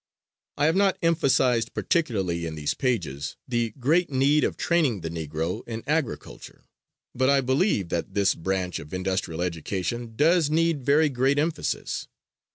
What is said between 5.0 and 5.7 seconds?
the Negro